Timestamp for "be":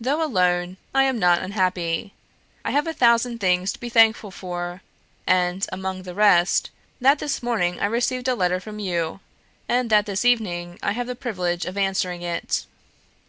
3.78-3.88